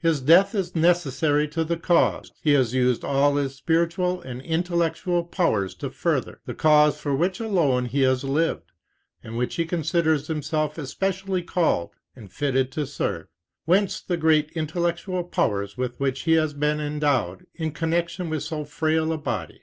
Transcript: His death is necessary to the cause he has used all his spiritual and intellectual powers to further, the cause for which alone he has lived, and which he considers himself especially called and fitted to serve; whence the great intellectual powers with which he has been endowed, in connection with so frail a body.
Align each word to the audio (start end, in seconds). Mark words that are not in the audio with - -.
His 0.00 0.20
death 0.20 0.52
is 0.56 0.74
necessary 0.74 1.46
to 1.46 1.62
the 1.62 1.76
cause 1.76 2.32
he 2.42 2.54
has 2.54 2.74
used 2.74 3.04
all 3.04 3.36
his 3.36 3.54
spiritual 3.54 4.20
and 4.20 4.42
intellectual 4.42 5.22
powers 5.22 5.76
to 5.76 5.90
further, 5.90 6.40
the 6.44 6.56
cause 6.56 6.98
for 6.98 7.14
which 7.14 7.38
alone 7.38 7.84
he 7.84 8.00
has 8.00 8.24
lived, 8.24 8.72
and 9.22 9.38
which 9.38 9.54
he 9.54 9.64
considers 9.64 10.26
himself 10.26 10.76
especially 10.76 11.44
called 11.44 11.90
and 12.16 12.32
fitted 12.32 12.72
to 12.72 12.84
serve; 12.84 13.28
whence 13.64 14.00
the 14.00 14.16
great 14.16 14.50
intellectual 14.56 15.22
powers 15.22 15.76
with 15.76 15.94
which 16.00 16.22
he 16.22 16.32
has 16.32 16.52
been 16.52 16.80
endowed, 16.80 17.46
in 17.54 17.70
connection 17.70 18.28
with 18.28 18.42
so 18.42 18.64
frail 18.64 19.12
a 19.12 19.18
body. 19.18 19.62